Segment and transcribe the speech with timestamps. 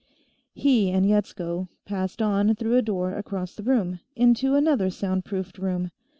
[0.55, 5.59] He and Yetsko passed on through a door across the room, into another sound proofed
[5.59, 5.91] room.